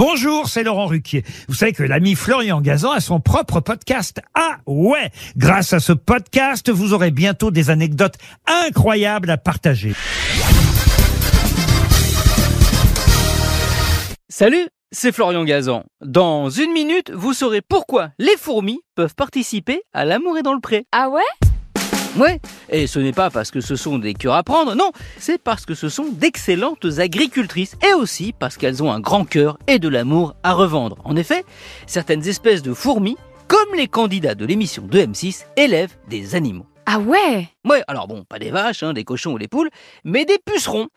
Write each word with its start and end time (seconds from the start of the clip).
Bonjour, 0.00 0.48
c'est 0.48 0.62
Laurent 0.62 0.86
Ruquier. 0.86 1.24
Vous 1.46 1.54
savez 1.54 1.74
que 1.74 1.82
l'ami 1.82 2.14
Florian 2.14 2.62
Gazan 2.62 2.92
a 2.92 3.00
son 3.00 3.20
propre 3.20 3.60
podcast. 3.60 4.22
Ah 4.32 4.56
ouais 4.66 5.10
Grâce 5.36 5.74
à 5.74 5.78
ce 5.78 5.92
podcast, 5.92 6.70
vous 6.70 6.94
aurez 6.94 7.10
bientôt 7.10 7.50
des 7.50 7.68
anecdotes 7.68 8.14
incroyables 8.46 9.28
à 9.28 9.36
partager. 9.36 9.92
Salut, 14.30 14.68
c'est 14.90 15.12
Florian 15.12 15.44
Gazan. 15.44 15.84
Dans 16.02 16.48
une 16.48 16.72
minute, 16.72 17.10
vous 17.10 17.34
saurez 17.34 17.60
pourquoi 17.60 18.12
les 18.18 18.38
fourmis 18.38 18.80
peuvent 18.94 19.14
participer 19.14 19.82
à 19.92 20.06
l'amour 20.06 20.38
et 20.38 20.42
dans 20.42 20.54
le 20.54 20.60
pré. 20.60 20.86
Ah 20.92 21.10
ouais? 21.10 21.49
Ouais, 22.16 22.40
et 22.68 22.88
ce 22.88 22.98
n'est 22.98 23.12
pas 23.12 23.30
parce 23.30 23.52
que 23.52 23.60
ce 23.60 23.76
sont 23.76 23.98
des 23.98 24.14
cœurs 24.14 24.34
à 24.34 24.42
prendre, 24.42 24.74
non, 24.74 24.90
c'est 25.18 25.40
parce 25.40 25.64
que 25.64 25.74
ce 25.74 25.88
sont 25.88 26.06
d'excellentes 26.10 26.86
agricultrices 26.98 27.76
et 27.88 27.94
aussi 27.94 28.34
parce 28.36 28.56
qu'elles 28.56 28.82
ont 28.82 28.90
un 28.90 28.98
grand 28.98 29.24
cœur 29.24 29.58
et 29.68 29.78
de 29.78 29.88
l'amour 29.88 30.34
à 30.42 30.52
revendre. 30.52 30.96
En 31.04 31.14
effet, 31.14 31.44
certaines 31.86 32.26
espèces 32.26 32.62
de 32.62 32.74
fourmis, 32.74 33.16
comme 33.46 33.74
les 33.76 33.86
candidats 33.86 34.34
de 34.34 34.44
l'émission 34.44 34.86
de 34.86 34.98
M6, 34.98 35.44
élèvent 35.56 35.96
des 36.08 36.34
animaux. 36.34 36.66
Ah 36.84 36.98
ouais? 36.98 37.48
Ouais, 37.64 37.82
alors 37.86 38.08
bon, 38.08 38.24
pas 38.24 38.40
des 38.40 38.50
vaches, 38.50 38.82
hein, 38.82 38.92
des 38.92 39.04
cochons 39.04 39.34
ou 39.34 39.38
des 39.38 39.48
poules, 39.48 39.70
mais 40.04 40.24
des 40.24 40.38
pucerons. 40.44 40.88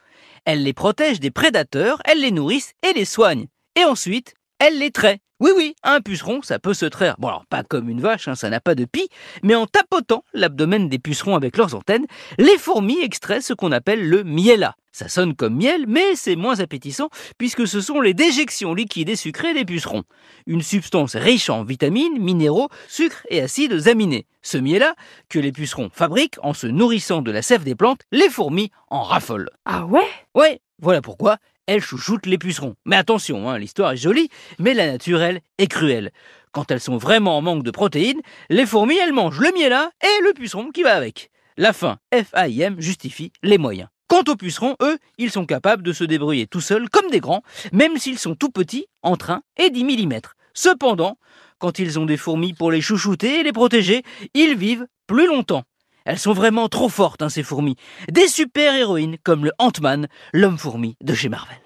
Elles 0.46 0.64
les 0.64 0.74
protègent 0.74 1.20
des 1.20 1.32
prédateurs, 1.32 2.02
elles 2.06 2.22
les 2.22 2.32
nourrissent 2.32 2.74
et 2.90 2.94
les 2.94 3.06
soignent. 3.06 3.48
Et 3.80 3.86
ensuite, 3.86 4.34
elles 4.64 4.80
les 4.80 4.92
traient. 4.92 5.20
Oui, 5.42 5.52
oui, 5.58 5.76
un 5.84 6.00
puceron, 6.00 6.42
ça 6.42 6.58
peut 6.58 6.74
se 6.74 6.86
traire. 6.86 7.16
Bon, 7.20 7.28
alors 7.28 7.46
pas 7.48 7.64
comme 7.64 7.90
une 7.90 8.00
vache, 8.00 8.30
hein, 8.30 8.36
ça 8.36 8.50
n'a 8.50 8.62
pas 8.62 8.76
de 8.76 8.86
pie, 8.86 9.10
mais 9.44 9.56
en 9.56 9.68
tapotant 9.68 10.24
l'abdomen 10.34 10.88
des 10.88 11.00
pucerons 11.00 11.36
avec 11.36 11.58
leurs 11.58 11.76
antennes, 11.76 12.06
les 12.38 12.58
fourmis 12.58 13.02
extraient 13.02 13.42
ce 13.42 13.54
qu'on 13.54 13.74
appelle 13.74 14.08
le 14.08 14.24
miella. 14.24 14.76
Ça 14.94 15.10
sonne 15.10 15.36
comme 15.36 15.56
miel, 15.56 15.84
mais 15.86 16.16
c'est 16.16 16.38
moins 16.38 16.62
appétissant 16.62 17.10
puisque 17.38 17.68
ce 17.68 17.82
sont 17.82 18.00
les 18.00 18.14
déjections 18.14 18.74
liquides 18.74 19.10
et 19.10 19.18
sucrées 19.18 19.54
des 19.54 19.66
pucerons. 19.66 20.04
Une 20.48 20.62
substance 20.62 21.18
riche 21.18 21.50
en 21.50 21.66
vitamines, 21.66 22.20
minéraux, 22.20 22.70
sucres 22.88 23.26
et 23.28 23.42
acides 23.42 23.90
aminés. 23.90 24.28
Ce 24.44 24.58
miel-là, 24.58 24.96
que 25.28 25.40
les 25.40 25.52
pucerons 25.52 25.90
fabriquent 25.92 26.38
en 26.42 26.54
se 26.54 26.68
nourrissant 26.68 27.22
de 27.22 27.32
la 27.32 27.42
sève 27.42 27.66
des 27.66 27.76
plantes, 27.76 28.02
les 28.14 28.30
fourmis 28.30 28.72
en 28.90 29.04
raffolent. 29.04 29.50
Ah 29.66 29.86
ouais? 29.86 30.08
Ouais, 30.36 30.62
voilà 30.80 31.02
pourquoi 31.02 31.38
elles 31.68 31.82
chouchoutent 31.82 32.26
les 32.26 32.38
pucerons. 32.38 32.76
Mais 32.86 32.96
attention, 32.96 33.50
hein, 33.50 33.58
l'histoire 33.58 33.92
est 33.92 33.98
jolie, 33.98 34.30
mais 34.60 34.74
la 34.74 34.88
nature, 34.88 35.22
elle, 35.22 35.42
est 35.58 35.68
cruelle. 35.68 36.12
Quand 36.52 36.70
elles 36.72 36.80
sont 36.80 36.98
vraiment 36.98 37.38
en 37.38 37.42
manque 37.42 37.64
de 37.64 37.72
protéines, 37.72 38.22
les 38.50 38.66
fourmis, 38.66 38.98
elles 38.98 39.14
mangent 39.14 39.40
le 39.40 39.52
miel-là 39.54 39.92
et 40.02 40.24
le 40.24 40.34
puceron 40.34 40.72
qui 40.72 40.84
va 40.84 40.96
avec. 40.96 41.32
La 41.58 41.74
fin 41.74 41.98
FAIM 42.14 42.80
justifie 42.80 43.32
les 43.42 43.58
moyens. 43.58 43.90
Quant 44.08 44.24
aux 44.28 44.36
pucerons, 44.36 44.76
eux, 44.82 44.98
ils 45.18 45.32
sont 45.32 45.46
capables 45.46 45.84
de 45.84 45.94
se 45.94 46.04
débrouiller 46.04 46.46
tout 46.46 46.62
seuls 46.62 46.90
comme 46.90 47.10
des 47.10 47.20
grands, 47.20 47.42
même 47.72 47.98
s'ils 47.98 48.20
sont 48.20 48.36
tout 48.36 48.52
petits, 48.52 48.86
entre 49.02 49.32
1 49.32 49.42
et 49.58 49.70
10 49.70 49.84
mm. 49.84 50.20
Cependant, 50.54 51.18
quand 51.58 51.80
ils 51.80 51.98
ont 51.98 52.06
des 52.06 52.18
fourmis 52.18 52.54
pour 52.54 52.72
les 52.72 52.82
chouchouter 52.82 53.40
et 53.40 53.44
les 53.44 53.54
protéger, 53.54 54.04
ils 54.34 54.56
vivent 54.56 54.86
plus 55.08 55.28
longtemps. 55.28 55.64
Elles 56.06 56.20
sont 56.20 56.34
vraiment 56.34 56.70
trop 56.70 56.90
fortes, 56.90 57.22
hein, 57.22 57.30
ces 57.30 57.44
fourmis. 57.44 57.78
Des 58.12 58.28
super-héroïnes 58.28 59.18
comme 59.24 59.46
le 59.46 59.52
Ant-Man, 59.58 60.08
l'homme-fourmi 60.34 60.98
de 61.02 61.14
chez 61.14 61.30
Marvel. 61.30 61.58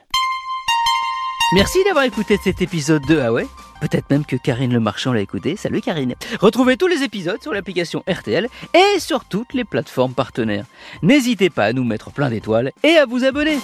Merci 1.54 1.80
d'avoir 1.86 2.04
écouté 2.04 2.38
cet 2.44 2.62
épisode 2.62 3.06
de 3.08 3.20
Ah 3.20 3.32
ouais 3.32 3.48
Peut-être 3.80 4.10
même 4.10 4.26
que 4.26 4.36
Karine 4.36 4.74
Le 4.74 4.80
Marchand 4.80 5.14
l'a 5.14 5.22
écouté. 5.22 5.56
Salut 5.56 5.82
Karine. 5.82 6.16
Retrouvez 6.40 6.78
tous 6.78 6.88
les 6.88 7.04
épisodes 7.04 7.42
sur 7.42 7.54
l'application 7.54 8.04
RTL 8.10 8.48
et 8.74 9.00
sur 9.00 9.26
toutes 9.26 9.54
les 9.54 9.64
plateformes 9.64 10.14
partenaires. 10.14 10.66
N'hésitez 11.04 11.50
pas 11.50 11.66
à 11.66 11.74
nous 11.74 11.84
mettre 11.84 12.12
plein 12.12 12.30
d'étoiles 12.30 12.72
et 12.84 12.98
à 12.98 13.06
vous 13.06 13.24
abonner. 13.24 13.60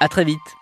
À 0.00 0.08
très 0.08 0.24
vite. 0.24 0.59